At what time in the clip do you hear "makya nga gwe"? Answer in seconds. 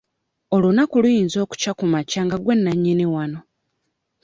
1.93-2.55